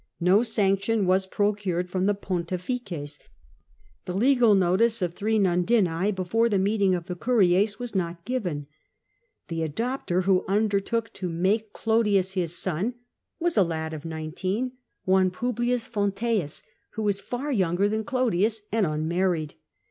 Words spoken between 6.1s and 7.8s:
before the meeting of the Curies